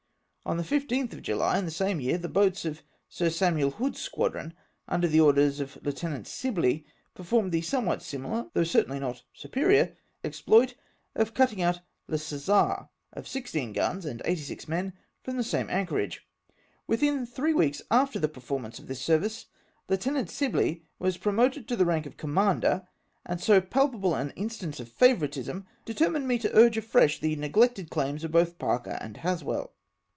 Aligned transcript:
On 0.43 0.57
the 0.57 0.63
15th 0.63 1.13
of 1.13 1.21
July, 1.21 1.59
in 1.59 1.65
the 1.65 1.71
same 1.71 2.01
year, 2.01 2.17
the 2.17 2.27
boats 2.27 2.65
of 2.65 2.81
Sir 3.07 3.29
Samuel 3.29 3.69
Hood's 3.69 4.01
squadron, 4.01 4.55
under 4.87 5.07
the 5.07 5.19
orders 5.21 5.59
of 5.59 5.77
Lieu 5.83 5.91
tenant 5.91 6.25
Sibley, 6.27 6.83
performed 7.13 7.51
the 7.51 7.61
somewhat 7.61 8.01
similar, 8.01 8.47
though 8.53 8.63
certainly 8.65 8.99
not 8.99 9.21
superior 9.33 9.95
exploit, 10.25 10.73
of 11.15 11.35
cutting 11.35 11.61
out 11.61 11.81
Le 12.07 12.17
Ccesar, 12.17 12.89
of 13.13 13.27
16 13.27 13.71
guns 13.71 14.03
and 14.03 14.21
86 14.25 14.67
men, 14.67 14.93
from 15.23 15.37
the 15.37 15.43
same 15.43 15.69
anchorage. 15.69 16.27
Within 16.87 17.23
three 17.25 17.53
weeks 17.53 17.83
after 17.91 18.17
the 18.19 18.27
performance 18.27 18.79
of 18.79 18.87
this 18.87 18.99
ser 18.99 19.19
vice. 19.19 19.45
Lieutenant 19.87 20.29
Sibley 20.31 20.83
was 20.97 21.19
2^^'<^^i^oted 21.19 21.67
to 21.67 21.75
the 21.75 21.85
rank 21.85 22.07
of 22.07 22.17
commander, 22.17 22.87
and 23.27 23.39
so 23.39 23.61
palpable 23.61 24.15
an 24.15 24.31
instance 24.31 24.79
of 24.79 24.89
favouritism 24.89 25.67
determined 25.85 26.27
me 26.27 26.39
to 26.39 26.53
urge 26.57 26.77
afresh 26.77 27.19
the 27.19 27.35
neglected 27.35 27.91
claims 27.91 28.23
of 28.23 28.31
both 28.31 28.57
Parker 28.57 28.97
and 28.99 29.17
Haswell. 29.17 29.75